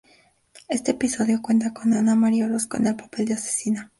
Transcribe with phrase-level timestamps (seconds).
[0.67, 3.87] Este episodio cuenta con Ana María Orozco, en el papel de asesina.